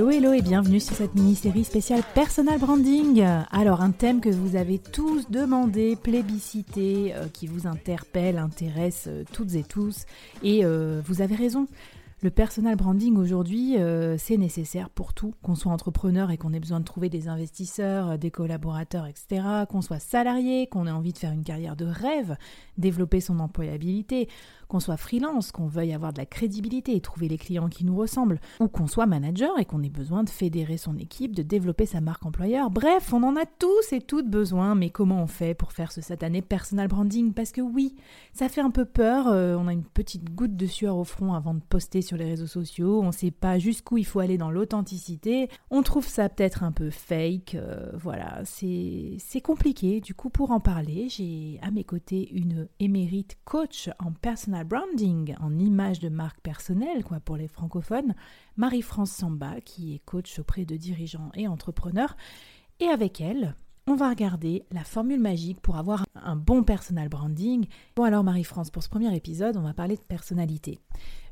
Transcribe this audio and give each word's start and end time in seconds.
Hello 0.00 0.10
hello 0.10 0.32
et 0.32 0.40
bienvenue 0.40 0.80
sur 0.80 0.96
cette 0.96 1.14
mini-série 1.14 1.62
spéciale 1.62 2.00
Personal 2.14 2.58
Branding. 2.58 3.22
Alors 3.50 3.82
un 3.82 3.90
thème 3.90 4.22
que 4.22 4.30
vous 4.30 4.56
avez 4.56 4.78
tous 4.78 5.28
demandé, 5.28 5.94
plébiscité, 5.94 7.12
euh, 7.14 7.26
qui 7.30 7.46
vous 7.46 7.66
interpelle, 7.66 8.38
intéresse 8.38 9.04
euh, 9.08 9.24
toutes 9.30 9.56
et 9.56 9.62
tous. 9.62 10.06
Et 10.42 10.64
euh, 10.64 11.02
vous 11.04 11.20
avez 11.20 11.34
raison, 11.34 11.66
le 12.22 12.30
personal 12.30 12.76
branding 12.76 13.16
aujourd'hui, 13.16 13.76
c'est 14.18 14.36
nécessaire 14.36 14.90
pour 14.90 15.14
tout, 15.14 15.34
qu'on 15.42 15.54
soit 15.54 15.72
entrepreneur 15.72 16.30
et 16.30 16.36
qu'on 16.36 16.52
ait 16.52 16.60
besoin 16.60 16.80
de 16.80 16.84
trouver 16.84 17.08
des 17.08 17.28
investisseurs, 17.28 18.18
des 18.18 18.30
collaborateurs, 18.30 19.06
etc., 19.06 19.42
qu'on 19.68 19.80
soit 19.80 20.00
salarié, 20.00 20.66
qu'on 20.66 20.86
ait 20.86 20.90
envie 20.90 21.12
de 21.12 21.18
faire 21.18 21.32
une 21.32 21.44
carrière 21.44 21.76
de 21.76 21.86
rêve, 21.86 22.36
développer 22.78 23.20
son 23.20 23.38
employabilité, 23.38 24.28
qu'on 24.70 24.80
soit 24.80 24.96
freelance, 24.96 25.50
qu'on 25.50 25.66
veuille 25.66 25.92
avoir 25.92 26.12
de 26.12 26.18
la 26.18 26.26
crédibilité 26.26 26.94
et 26.94 27.00
trouver 27.00 27.28
les 27.28 27.38
clients 27.38 27.68
qui 27.68 27.84
nous 27.84 27.96
ressemblent, 27.96 28.40
ou 28.60 28.68
qu'on 28.68 28.86
soit 28.86 29.06
manager 29.06 29.58
et 29.58 29.64
qu'on 29.64 29.82
ait 29.82 29.90
besoin 29.90 30.22
de 30.22 30.30
fédérer 30.30 30.76
son 30.76 30.96
équipe, 30.96 31.34
de 31.34 31.42
développer 31.42 31.86
sa 31.86 32.00
marque 32.00 32.24
employeur. 32.24 32.70
Bref, 32.70 33.12
on 33.12 33.22
en 33.24 33.36
a 33.36 33.46
tous 33.46 33.92
et 33.92 34.00
toutes 34.00 34.30
besoin, 34.30 34.74
mais 34.76 34.90
comment 34.90 35.22
on 35.22 35.26
fait 35.26 35.54
pour 35.54 35.72
faire 35.72 35.90
ce 35.90 36.00
satané 36.00 36.40
personal 36.40 36.86
branding? 36.86 37.32
Parce 37.32 37.50
que 37.50 37.60
oui, 37.60 37.96
ça 38.32 38.48
fait 38.48 38.60
un 38.60 38.70
peu 38.70 38.84
peur, 38.84 39.26
euh, 39.26 39.56
on 39.56 39.66
a 39.66 39.72
une 39.72 39.84
petite 39.84 40.34
goutte 40.34 40.56
de 40.56 40.66
sueur 40.66 40.96
au 40.96 41.04
front 41.04 41.34
avant 41.34 41.54
de 41.54 41.60
poster 41.68 42.00
sur 42.00 42.09
les 42.16 42.24
réseaux 42.24 42.46
sociaux, 42.46 43.00
on 43.00 43.08
ne 43.08 43.12
sait 43.12 43.30
pas 43.30 43.58
jusqu'où 43.58 43.98
il 43.98 44.04
faut 44.04 44.20
aller 44.20 44.38
dans 44.38 44.50
l'authenticité, 44.50 45.48
on 45.70 45.82
trouve 45.82 46.06
ça 46.06 46.28
peut-être 46.28 46.62
un 46.62 46.72
peu 46.72 46.90
fake, 46.90 47.54
euh, 47.54 47.90
voilà, 47.94 48.42
c'est 48.44 49.40
compliqué. 49.42 50.00
Du 50.00 50.14
coup, 50.14 50.30
pour 50.30 50.50
en 50.50 50.60
parler, 50.60 51.08
j'ai 51.08 51.58
à 51.62 51.70
mes 51.70 51.84
côtés 51.84 52.30
une 52.32 52.68
émérite 52.78 53.38
coach 53.44 53.90
en 53.98 54.12
personal 54.12 54.64
branding, 54.64 55.34
en 55.40 55.58
image 55.58 56.00
de 56.00 56.08
marque 56.08 56.40
personnelle, 56.40 57.04
quoi, 57.04 57.20
pour 57.20 57.36
les 57.36 57.48
francophones, 57.48 58.14
Marie-France 58.56 59.12
Samba, 59.12 59.60
qui 59.60 59.94
est 59.94 59.98
coach 60.04 60.38
auprès 60.38 60.64
de 60.64 60.76
dirigeants 60.76 61.30
et 61.34 61.48
entrepreneurs. 61.48 62.16
Et 62.80 62.86
avec 62.86 63.20
elle, 63.20 63.54
on 63.90 63.96
va 63.96 64.08
regarder 64.08 64.64
la 64.70 64.84
formule 64.84 65.18
magique 65.18 65.60
pour 65.60 65.76
avoir 65.76 66.06
un 66.14 66.36
bon 66.36 66.62
personal 66.62 67.08
branding. 67.08 67.66
Bon 67.96 68.04
alors 68.04 68.22
Marie-France, 68.22 68.70
pour 68.70 68.84
ce 68.84 68.88
premier 68.88 69.12
épisode, 69.16 69.56
on 69.56 69.62
va 69.62 69.74
parler 69.74 69.96
de 69.96 70.02
personnalité 70.02 70.78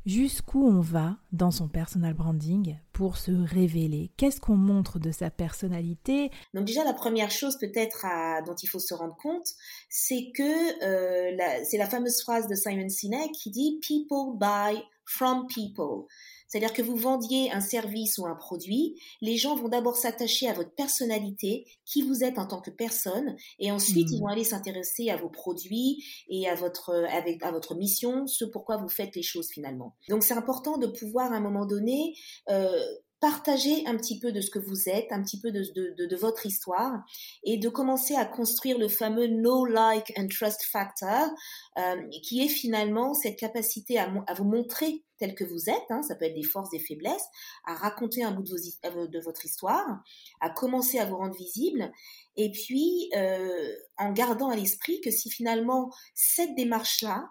jusqu'où 0.05 0.65
on 0.65 0.79
va 0.81 1.17
dans 1.31 1.51
son 1.51 1.67
personal 1.67 2.13
branding 2.13 2.77
pour 2.93 3.17
se 3.17 3.31
révéler? 3.31 4.11
Qu'est-ce 4.17 4.41
qu'on 4.41 4.55
montre 4.55 4.97
de 4.97 5.11
sa 5.11 5.29
personnalité? 5.29 6.31
Donc 6.53 6.65
déjà 6.65 6.83
la 6.83 6.93
première 6.93 7.31
chose 7.31 7.57
peut-être 7.57 8.05
dont 8.45 8.55
il 8.55 8.67
faut 8.67 8.79
se 8.79 8.93
rendre 8.93 9.15
compte, 9.17 9.47
c'est 9.89 10.31
que 10.35 10.83
euh, 10.83 11.37
c'est 11.63 11.77
la 11.77 11.87
fameuse 11.87 12.21
phrase 12.21 12.47
de 12.47 12.55
Simon 12.55 12.89
Sinek 12.89 13.31
qui 13.31 13.51
dit 13.51 13.79
People 13.81 14.37
buy 14.37 14.81
from 15.05 15.47
people. 15.47 16.07
C'est-à-dire 16.49 16.73
que 16.73 16.81
vous 16.81 16.97
vendiez 16.97 17.51
un 17.51 17.61
service 17.61 18.17
ou 18.17 18.25
un 18.25 18.35
produit, 18.35 18.99
les 19.21 19.37
gens 19.37 19.55
vont 19.55 19.69
d'abord 19.69 19.95
s'attacher 19.95 20.49
à 20.49 20.53
votre 20.53 20.73
personnalité, 20.73 21.65
qui 21.85 22.01
vous 22.01 22.23
êtes 22.23 22.37
en 22.37 22.47
tant 22.47 22.59
que 22.59 22.71
personne, 22.71 23.35
et 23.59 23.71
ensuite 23.71 24.09
ils 24.11 24.17
mmh. 24.17 24.21
vont 24.21 24.27
aller 24.27 24.43
s'intéresser 24.43 25.09
à 25.09 25.17
vos 25.17 25.29
produits 25.29 26.03
et 26.27 26.49
à 26.49 26.55
votre, 26.55 26.91
avec, 27.11 27.41
à 27.43 27.51
votre 27.51 27.75
mission, 27.75 28.27
ce 28.27 28.45
pourquoi 28.45 28.77
vous 28.77 28.89
faites 28.89 29.15
les 29.15 29.21
choses 29.21 29.49
finalement. 29.49 29.95
Donc 30.09 30.23
c'est 30.23 30.33
important 30.33 30.77
de 30.77 30.87
pouvoir 30.87 31.31
à 31.31 31.35
un 31.37 31.39
moment 31.39 31.65
donné 31.65 32.15
euh, 32.49 32.83
partager 33.19 33.85
un 33.85 33.97
petit 33.97 34.19
peu 34.19 34.31
de 34.31 34.39
ce 34.39 34.49
que 34.49 34.59
vous 34.59 34.87
êtes, 34.87 35.11
un 35.11 35.21
petit 35.21 35.39
peu 35.39 35.51
de, 35.51 35.63
de, 35.75 36.05
de, 36.05 36.15
votre 36.15 36.45
histoire 36.45 37.03
et 37.43 37.57
de 37.57 37.67
commencer 37.67 38.15
à 38.15 38.25
construire 38.25 38.77
le 38.77 38.87
fameux 38.87 39.27
know, 39.27 39.65
like 39.65 40.13
and 40.17 40.27
trust 40.27 40.63
factor, 40.63 41.29
euh, 41.77 42.07
qui 42.23 42.43
est 42.43 42.47
finalement 42.47 43.13
cette 43.13 43.37
capacité 43.37 43.97
à, 43.97 44.11
à, 44.27 44.33
vous 44.33 44.45
montrer 44.45 45.03
tel 45.17 45.35
que 45.35 45.43
vous 45.43 45.69
êtes, 45.69 45.89
hein, 45.89 46.01
ça 46.01 46.15
peut 46.15 46.25
être 46.25 46.35
des 46.35 46.43
forces, 46.43 46.69
des 46.69 46.79
faiblesses, 46.79 47.27
à 47.65 47.75
raconter 47.75 48.23
un 48.23 48.31
bout 48.31 48.43
de, 48.43 48.89
vos, 48.89 49.07
de 49.07 49.19
votre 49.19 49.45
histoire, 49.45 50.01
à 50.39 50.49
commencer 50.49 50.97
à 50.97 51.05
vous 51.05 51.17
rendre 51.17 51.35
visible, 51.35 51.91
et 52.37 52.51
puis 52.51 53.09
euh, 53.17 53.75
en 53.97 54.13
gardant 54.13 54.49
à 54.49 54.55
l'esprit 54.55 55.01
que 55.01 55.11
si 55.11 55.29
finalement 55.29 55.91
cette 56.15 56.55
démarche-là, 56.55 57.29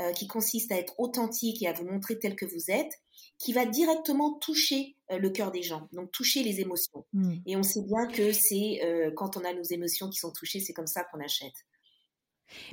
euh, 0.00 0.12
qui 0.12 0.26
consiste 0.26 0.72
à 0.72 0.76
être 0.76 0.98
authentique 0.98 1.62
et 1.62 1.68
à 1.68 1.72
vous 1.72 1.84
montrer 1.84 2.18
tel 2.18 2.34
que 2.34 2.46
vous 2.46 2.70
êtes, 2.70 2.92
qui 3.40 3.54
va 3.54 3.64
directement 3.64 4.34
toucher 4.34 4.96
euh, 5.10 5.18
le 5.18 5.30
cœur 5.30 5.50
des 5.50 5.62
gens, 5.62 5.88
donc 5.92 6.12
toucher 6.12 6.44
les 6.44 6.60
émotions. 6.60 7.06
Mmh. 7.14 7.36
Et 7.46 7.56
on 7.56 7.62
sait 7.62 7.80
bien 7.82 8.06
que 8.06 8.32
c'est 8.32 8.80
euh, 8.84 9.10
quand 9.16 9.38
on 9.38 9.44
a 9.44 9.54
nos 9.54 9.62
émotions 9.62 10.10
qui 10.10 10.18
sont 10.18 10.30
touchées, 10.30 10.60
c'est 10.60 10.74
comme 10.74 10.86
ça 10.86 11.04
qu'on 11.04 11.20
achète. 11.20 11.54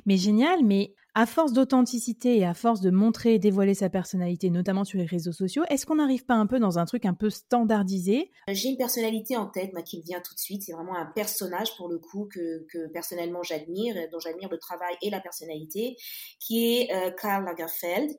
Mais 0.06 0.16
génial, 0.16 0.64
mais 0.64 0.94
à 1.14 1.26
force 1.26 1.52
d'authenticité 1.52 2.38
et 2.38 2.44
à 2.44 2.54
force 2.54 2.80
de 2.80 2.90
montrer 2.90 3.34
et 3.34 3.38
dévoiler 3.40 3.74
sa 3.74 3.90
personnalité, 3.90 4.50
notamment 4.50 4.84
sur 4.84 4.98
les 4.98 5.04
réseaux 5.04 5.32
sociaux, 5.32 5.64
est-ce 5.68 5.84
qu'on 5.84 5.96
n'arrive 5.96 6.24
pas 6.24 6.34
un 6.34 6.46
peu 6.46 6.60
dans 6.60 6.78
un 6.78 6.84
truc 6.84 7.04
un 7.06 7.14
peu 7.14 7.28
standardisé? 7.28 8.30
J'ai 8.48 8.68
une 8.68 8.76
personnalité 8.76 9.36
en 9.36 9.46
tête, 9.46 9.72
moi, 9.72 9.82
qui 9.82 9.98
me 9.98 10.04
vient 10.04 10.20
tout 10.20 10.34
de 10.34 10.38
suite. 10.38 10.62
C'est 10.62 10.72
vraiment 10.72 10.96
un 10.96 11.06
personnage, 11.06 11.76
pour 11.76 11.88
le 11.88 11.98
coup, 11.98 12.28
que, 12.32 12.86
personnellement 12.92 13.42
j'admire, 13.42 13.96
dont 14.12 14.20
j'admire 14.20 14.48
le 14.48 14.58
travail 14.58 14.94
et 15.02 15.10
la 15.10 15.20
personnalité, 15.20 15.96
qui 16.38 16.76
est 16.76 16.94
euh, 16.94 17.10
Karl 17.10 17.44
Lagerfeld. 17.44 18.12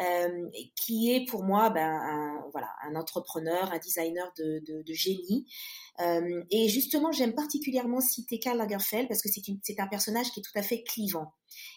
Euh, 0.00 0.48
qui 0.76 1.12
est 1.12 1.26
pour 1.26 1.44
moi 1.44 1.68
ben, 1.68 2.00
un, 2.84 2.94
entrepreneur, 2.94 3.70
un 3.70 3.78
designer 3.78 4.32
de, 4.38 4.82
génie. 4.94 5.44
Euh, 6.00 6.42
et 6.50 6.68
justement, 6.68 7.12
j'aime 7.12 7.34
particulièrement 7.34 8.00
citer 8.00 8.38
Karl 8.38 8.56
Lagerfeld 8.56 9.08
parce 9.08 9.20
que 9.20 9.28
c'est 9.28 9.78
un 9.78 9.86
personnage 9.88 10.30
qui 10.30 10.40
est 10.40 10.42
tout 10.42 10.58
à 10.58 10.62
fait 10.62 10.82
clivant. 11.00 11.32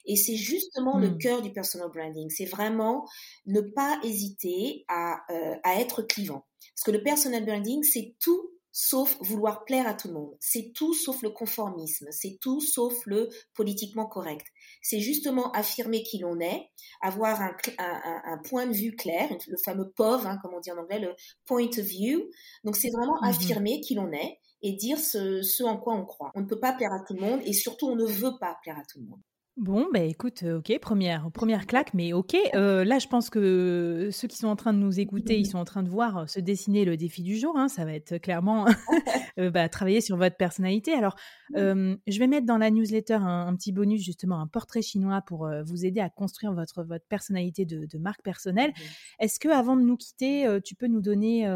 Et 0.06 0.16
c'est 0.16 0.36
justement 0.36 0.98
le 0.98 1.10
hmm. 1.10 1.18
cœur 1.18 1.42
du 1.42 1.52
personal 1.52 1.90
branding. 1.90 2.30
C'est 2.30 2.46
vraiment 2.46 3.08
ne 3.46 3.62
pas 3.62 4.00
hésiter 4.04 4.86
à, 4.88 5.22
euh, 5.32 5.56
à 5.64 5.80
être 5.80 6.04
clivant. 6.04 6.46
Parce 6.76 6.84
que 6.86 6.92
le 6.92 7.04
personal 7.04 7.46
branding, 7.46 7.84
c'est 7.84 8.16
tout 8.20 8.53
sauf 8.74 9.16
vouloir 9.22 9.64
plaire 9.64 9.88
à 9.88 9.94
tout 9.94 10.10
le 10.10 10.16
monde. 10.16 10.36
C'est 10.40 10.74
tout 10.74 10.94
sauf 10.94 11.22
le 11.22 11.30
conformisme. 11.30 12.08
C'est 12.12 12.40
tout 12.42 12.60
sauf 12.60 12.94
le 13.06 13.30
politiquement 13.54 14.08
correct. 14.08 14.48
C'est 14.82 15.00
justement 15.00 15.52
affirmer 15.52 16.02
qui 16.04 16.18
l'on 16.18 16.40
est, 16.40 16.70
avoir 17.00 17.40
un, 17.42 17.56
un, 17.78 18.22
un, 18.26 18.38
point 18.40 18.66
de 18.66 18.74
vue 18.74 18.96
clair, 18.96 19.30
le 19.48 19.58
fameux 19.64 19.92
POV, 19.96 20.26
hein, 20.26 20.40
comme 20.42 20.56
on 20.56 20.60
dit 20.60 20.72
en 20.72 20.78
anglais, 20.78 21.00
le 21.00 21.14
point 21.46 21.68
of 21.68 21.86
view. 21.86 22.30
Donc 22.64 22.76
c'est 22.76 22.90
vraiment 22.90 23.22
mmh 23.22 23.26
affirmer 23.26 23.80
qui 23.80 23.94
l'on 23.96 24.12
est 24.12 24.40
et 24.64 24.74
dire 24.74 24.98
ce, 24.98 25.44
ce 25.44 25.64
en 25.64 25.78
quoi 25.78 25.94
on 25.94 26.06
croit. 26.06 26.32
On 26.34 26.42
ne 26.42 26.48
peut 26.48 26.60
pas 26.60 26.74
plaire 26.74 26.94
à 26.94 27.00
tout 27.06 27.14
le 27.14 27.22
monde 27.22 27.42
et 27.46 27.54
surtout 27.54 27.88
on 27.88 27.96
ne 27.96 28.06
veut 28.06 28.38
pas 28.40 28.58
plaire 28.64 28.80
à 28.80 28.84
tout 28.92 29.00
le 29.00 29.06
monde. 29.06 29.22
Bon, 29.58 29.86
bah 29.94 30.00
écoute, 30.00 30.42
euh, 30.42 30.58
ok, 30.58 30.80
première, 30.80 31.30
première 31.30 31.68
claque, 31.68 31.94
mais 31.94 32.12
ok. 32.12 32.36
Euh, 32.56 32.84
là, 32.84 32.98
je 32.98 33.08
pense 33.08 33.30
que 33.30 34.10
ceux 34.12 34.28
qui 34.28 34.38
sont 34.38 34.48
en 34.48 34.56
train 34.56 34.74
de 34.74 34.80
nous 34.80 35.00
écouter, 35.00 35.38
ils 35.38 35.46
sont 35.46 35.60
en 35.60 35.64
train 35.64 35.84
de 35.84 35.90
voir 35.90 36.18
euh, 36.18 36.26
se 36.26 36.40
dessiner 36.40 36.86
le 36.86 36.98
défi 36.98 37.22
du 37.22 37.38
jour. 37.38 37.56
Hein. 37.56 37.68
ça 37.68 37.86
va 37.86 37.94
être 37.94 38.18
clairement 38.18 38.66
bah, 39.38 39.70
travailler 39.70 40.02
sur 40.02 40.18
votre 40.18 40.38
personnalité. 40.38 40.94
Alors, 40.94 41.16
je 41.56 42.20
vais 42.20 42.26
mettre 42.26 42.48
dans 42.48 42.58
la 42.58 42.72
newsletter 42.72 43.20
un, 43.22 43.56
petit 43.56 43.72
bonus, 43.72 44.02
justement, 44.04 44.42
un 44.42 44.48
portrait 44.48 44.82
chinois 44.82 45.22
pour 45.22 45.48
vous 45.64 45.86
aider 45.86 46.00
à 46.00 46.10
construire 46.10 46.54
votre, 46.54 46.84
votre 46.84 47.06
personnalité 47.06 47.64
de, 47.66 47.98
marque 48.00 48.24
personnelle. 48.24 48.74
Est-ce 49.20 49.40
que, 49.40 49.50
avant 49.50 49.76
de 49.76 49.84
nous 49.84 49.98
quitter, 49.98 50.48
tu 50.64 50.74
peux 50.74 50.88
nous 50.88 51.02
donner 51.02 51.48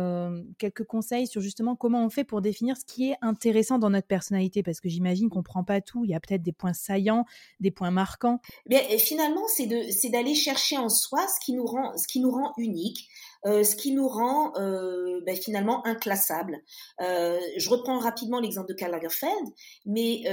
quelques 0.60 0.84
conseils 0.84 1.26
sur 1.26 1.42
justement 1.42 1.76
comment 1.76 2.06
on 2.06 2.10
fait 2.10 2.24
pour 2.24 2.42
définir 2.42 2.78
ce 2.78 2.86
qui 2.86 3.10
est 3.10 3.16
intéressant 3.22 3.80
dans 3.80 3.90
notre 3.90 4.08
personnalité? 4.08 4.62
Parce 4.62 4.80
que 4.80 4.88
j'imagine 4.88 5.30
qu'on 5.30 5.42
prend 5.42 5.64
pas 5.64 5.82
tout. 5.82 6.06
Il 6.06 6.12
y 6.12 6.16
a 6.16 6.20
peut-être 6.20 6.44
des 6.44 6.54
points 6.54 6.74
saillants, 6.74 7.26
des 7.60 7.72
points 7.72 7.87
marquant 7.92 8.40
Mais 8.70 8.98
finalement, 8.98 9.46
c'est 9.48 10.10
d'aller 10.10 10.36
chercher 10.36 10.78
en 10.78 10.90
soi 10.90 11.26
ce 11.28 11.44
qui 11.46 11.54
nous 11.54 11.66
rend, 11.66 11.96
ce 11.98 12.08
qui 12.08 12.20
nous 12.20 12.32
rend 12.32 12.54
unique, 12.58 13.08
euh, 13.46 13.64
ce 13.64 13.76
qui 13.76 13.92
nous 13.92 14.08
rend 14.08 14.54
euh, 14.58 15.22
ben, 15.26 15.36
finalement 15.36 15.86
inclassable. 15.86 16.62
Euh, 17.02 17.40
je 17.58 17.70
reprends 17.70 18.00
rapidement 18.00 18.40
l'exemple 18.40 18.68
de 18.68 18.74
Karl 18.74 18.92
Lagerfeld, 18.92 19.48
mais 19.86 20.24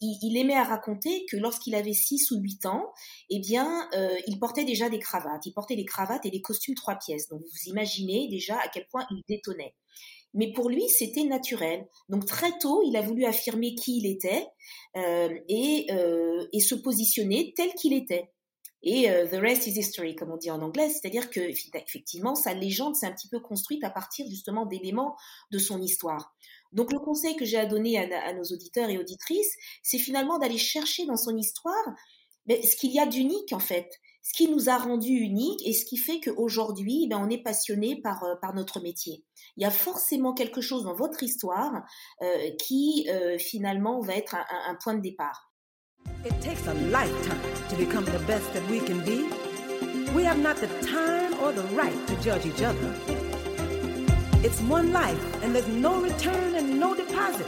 il, 0.00 0.36
aimait 0.36 0.56
à 0.56 0.64
raconter 0.64 1.26
que 1.30 1.36
lorsqu'il 1.36 1.74
avait 1.74 1.92
6 1.92 2.30
ou 2.30 2.40
8 2.40 2.66
ans, 2.66 2.92
eh 3.30 3.40
bien, 3.40 3.88
il 4.26 4.38
portait 4.38 4.64
déjà 4.64 4.88
des 4.88 4.98
cravates. 4.98 5.46
Il 5.46 5.52
portait 5.52 5.76
des 5.76 5.84
cravates 5.84 6.26
et 6.26 6.30
des 6.30 6.40
costumes 6.40 6.74
trois 6.74 6.96
pièces. 6.96 7.28
Donc 7.28 7.40
vous 7.40 7.68
imaginez 7.70 8.28
déjà 8.28 8.56
à 8.56 8.68
quel 8.68 8.86
point 8.88 9.06
il 9.10 9.22
détonnait. 9.28 9.74
Mais 10.36 10.52
pour 10.52 10.68
lui, 10.68 10.86
c'était 10.88 11.24
naturel. 11.24 11.88
Donc 12.10 12.26
très 12.26 12.56
tôt, 12.58 12.82
il 12.84 12.96
a 12.96 13.00
voulu 13.00 13.24
affirmer 13.24 13.74
qui 13.74 13.98
il 13.98 14.06
était 14.06 14.46
euh, 14.96 15.30
et, 15.48 15.86
euh, 15.90 16.46
et, 16.52 16.60
se 16.60 16.74
positionner 16.74 17.54
tel 17.56 17.72
qu'il 17.72 17.94
était. 17.94 18.30
Et 18.82 19.10
euh, 19.10 19.26
the 19.26 19.40
rest 19.40 19.66
is 19.66 19.78
history, 19.78 20.14
comme 20.14 20.30
on 20.30 20.36
dit 20.36 20.50
en 20.50 20.60
anglais, 20.60 20.90
c'est-à-dire 20.90 21.30
que 21.30 21.40
effectivement, 21.40 22.34
sa 22.34 22.52
légende 22.52 22.94
s'est 22.94 23.06
un 23.06 23.12
petit 23.12 23.28
peu 23.28 23.40
construite 23.40 23.82
à 23.82 23.90
partir 23.90 24.26
justement 24.28 24.66
d'éléments 24.66 25.16
de 25.50 25.58
son 25.58 25.80
histoire. 25.80 26.36
Donc 26.72 26.92
le 26.92 26.98
conseil 26.98 27.34
que 27.36 27.46
j'ai 27.46 27.56
à 27.56 27.64
donner 27.64 27.98
à, 27.98 28.34
nos 28.34 28.44
auditeurs 28.44 28.90
et 28.90 28.98
auditrices, 28.98 29.56
c'est 29.82 29.98
finalement 29.98 30.38
d'aller 30.38 30.58
chercher 30.58 31.06
dans 31.06 31.16
son 31.16 31.36
histoire 31.36 31.84
ben, 32.44 32.62
ce 32.62 32.76
qu'il 32.76 32.92
y 32.92 33.00
a 33.00 33.06
d'unique 33.06 33.54
en 33.54 33.58
fait, 33.58 33.90
ce 34.22 34.34
qui 34.34 34.48
nous 34.48 34.68
a 34.68 34.76
rendu 34.76 35.08
unique 35.08 35.66
et 35.66 35.72
ce 35.72 35.86
qui 35.86 35.96
fait 35.96 36.20
qu'aujourd'hui, 36.20 37.06
ben, 37.08 37.18
on 37.18 37.30
est 37.30 37.42
passionné 37.42 38.02
par 38.02 38.54
notre 38.54 38.80
métier. 38.80 39.24
Il 39.56 39.62
y 39.62 39.66
a 39.66 39.70
forcément 39.70 40.34
quelque 40.34 40.60
chose 40.60 40.84
dans 40.84 40.94
votre 40.94 41.22
histoire 41.22 41.82
euh, 42.22 42.50
qui 42.58 43.08
euh, 43.10 43.38
finalement 43.38 44.00
va 44.00 44.14
être 44.14 44.34
un, 44.34 44.44
un, 44.70 44.74
point 44.82 44.94
de 44.94 45.00
départ. 45.00 45.50
It 46.24 46.38
takes 46.40 46.66
a 46.66 46.74
lifetime 46.90 47.40
to 47.70 47.76
become 47.76 48.04
the 48.04 48.22
best 48.26 48.52
that 48.52 48.62
we 48.70 48.80
can 48.80 49.00
be. 49.04 49.26
We 50.14 50.24
have 50.24 50.38
not 50.38 50.56
the 50.56 50.68
time 50.86 51.34
or 51.42 51.52
the 51.52 51.64
right 51.74 52.06
to 52.06 52.14
judge 52.22 52.46
each 52.46 52.62
other. 52.62 52.92
It's 54.44 54.60
one 54.60 54.92
life 54.92 55.42
and 55.42 55.54
there's 55.54 55.68
no 55.68 56.00
return 56.00 56.54
and 56.54 56.78
no 56.78 56.94
deposit. 56.94 57.46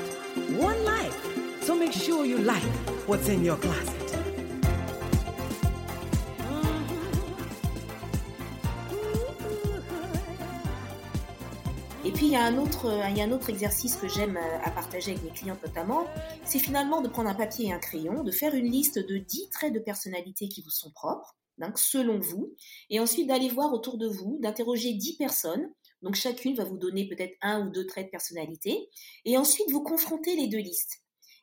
One 0.56 0.82
life. 0.84 1.16
So 1.62 1.74
make 1.74 1.92
sure 1.92 2.24
you 2.24 2.38
like 2.38 2.62
what's 3.06 3.28
in 3.28 3.44
your 3.44 3.56
closet. 3.56 3.97
Il 12.28 12.32
y, 12.32 12.36
a 12.36 12.44
un 12.44 12.58
autre, 12.58 12.92
il 13.08 13.16
y 13.16 13.22
a 13.22 13.24
un 13.24 13.32
autre 13.32 13.48
exercice 13.48 13.96
que 13.96 14.06
j'aime 14.06 14.36
euh, 14.36 14.58
à 14.62 14.70
partager 14.70 15.12
avec 15.12 15.24
mes 15.24 15.30
clientes 15.30 15.62
notamment, 15.62 16.04
c'est 16.44 16.58
finalement 16.58 17.00
de 17.00 17.08
prendre 17.08 17.30
un 17.30 17.34
papier 17.34 17.68
et 17.68 17.72
un 17.72 17.78
crayon, 17.78 18.22
de 18.22 18.30
faire 18.30 18.54
une 18.54 18.70
liste 18.70 18.98
de 18.98 19.16
10 19.16 19.48
traits 19.48 19.72
de 19.72 19.78
personnalité 19.78 20.46
qui 20.46 20.60
vous 20.60 20.68
sont 20.68 20.90
propres, 20.90 21.38
donc 21.56 21.78
selon 21.78 22.18
vous, 22.18 22.54
et 22.90 23.00
ensuite 23.00 23.28
d'aller 23.28 23.48
voir 23.48 23.72
autour 23.72 23.96
de 23.96 24.06
vous, 24.06 24.36
d'interroger 24.42 24.92
10 24.92 25.16
personnes, 25.16 25.72
donc 26.02 26.16
chacune 26.16 26.54
va 26.54 26.64
vous 26.64 26.76
donner 26.76 27.08
peut-être 27.08 27.34
un 27.40 27.66
ou 27.66 27.70
deux 27.70 27.86
traits 27.86 28.06
de 28.06 28.10
personnalité, 28.10 28.90
et 29.24 29.38
ensuite 29.38 29.70
vous 29.70 29.82
confrontez 29.82 30.36
les 30.36 30.48
deux 30.48 30.58
listes. 30.58 30.98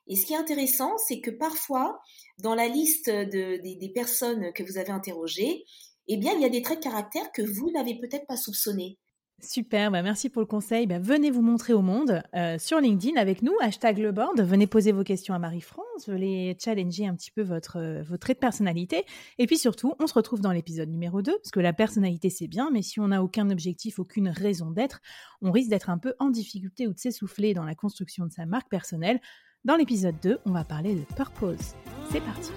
Et 0.06 0.14
ce 0.14 0.24
qui 0.24 0.34
est 0.34 0.38
intéressant, 0.38 0.96
c'est 0.98 1.20
que 1.20 1.32
parfois, 1.32 1.98
dans 2.38 2.54
la 2.54 2.68
liste 2.68 3.10
de, 3.10 3.60
des, 3.60 3.74
des 3.74 3.88
personnes 3.88 4.52
que 4.52 4.62
vous 4.62 4.78
avez 4.78 4.90
interrogées, 4.90 5.64
eh 6.06 6.16
bien, 6.16 6.32
il 6.34 6.42
y 6.42 6.44
a 6.44 6.48
des 6.48 6.62
traits 6.62 6.78
de 6.78 6.84
caractère 6.84 7.32
que 7.32 7.42
vous 7.42 7.72
n'avez 7.72 7.98
peut-être 7.98 8.28
pas 8.28 8.36
soupçonnés. 8.36 9.00
Super, 9.42 9.90
bah, 9.90 10.02
merci 10.02 10.30
pour 10.30 10.40
le 10.40 10.46
conseil. 10.46 10.86
Bah, 10.86 10.98
venez 10.98 11.30
vous 11.30 11.42
montrer 11.42 11.74
au 11.74 11.82
monde 11.82 12.22
euh, 12.34 12.58
sur 12.58 12.80
LinkedIn 12.80 13.20
avec 13.20 13.42
nous, 13.42 13.52
hashtag 13.60 13.98
le 13.98 14.10
board. 14.10 14.40
Venez 14.40 14.66
poser 14.66 14.92
vos 14.92 15.04
questions 15.04 15.34
à 15.34 15.38
Marie-France, 15.38 16.08
venez 16.08 16.56
challenger 16.58 17.06
un 17.06 17.14
petit 17.14 17.30
peu 17.30 17.42
votre, 17.42 17.78
euh, 17.78 18.16
trait 18.18 18.32
de 18.32 18.38
personnalité. 18.38 19.04
Et 19.38 19.46
puis 19.46 19.58
surtout, 19.58 19.94
on 20.00 20.06
se 20.06 20.14
retrouve 20.14 20.40
dans 20.40 20.52
l'épisode 20.52 20.88
numéro 20.88 21.20
2, 21.20 21.36
parce 21.36 21.50
que 21.50 21.60
la 21.60 21.74
personnalité 21.74 22.30
c'est 22.30 22.48
bien, 22.48 22.70
mais 22.72 22.80
si 22.80 22.98
on 22.98 23.08
n'a 23.08 23.22
aucun 23.22 23.50
objectif, 23.50 23.98
aucune 23.98 24.28
raison 24.28 24.70
d'être, 24.70 25.00
on 25.42 25.52
risque 25.52 25.68
d'être 25.68 25.90
un 25.90 25.98
peu 25.98 26.14
en 26.18 26.30
difficulté 26.30 26.86
ou 26.86 26.94
de 26.94 26.98
s'essouffler 26.98 27.52
dans 27.52 27.64
la 27.64 27.74
construction 27.74 28.24
de 28.24 28.32
sa 28.32 28.46
marque 28.46 28.70
personnelle. 28.70 29.20
Dans 29.64 29.76
l'épisode 29.76 30.16
2, 30.22 30.38
on 30.46 30.52
va 30.52 30.64
parler 30.64 30.94
de 30.94 31.14
purpose. 31.14 31.74
C'est 32.10 32.22
parti. 32.22 32.52